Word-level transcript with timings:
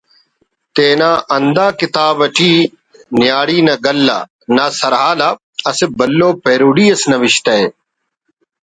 تینا 0.75 1.11
ہندا 1.35 1.67
کتاب 1.79 2.15
اٹی 2.25 2.51
''نیاڑی 3.19 3.59
نا 3.65 3.73
گلہ'' 3.85 4.27
نا 4.55 4.65
سرحال 4.79 5.19
آ 5.27 5.29
اسہ 5.69 5.85
بھلو 5.97 6.29
پیروڈی 6.43 6.85
اس 6.91 7.01
نوشتہ 7.11 7.55